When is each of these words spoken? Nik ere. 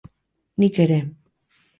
Nik 0.57 0.79
ere. 0.85 0.99